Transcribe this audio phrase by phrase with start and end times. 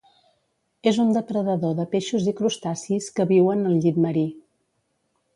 [0.91, 4.25] És un depredador de peixos i crustacis que viuen al llit marí.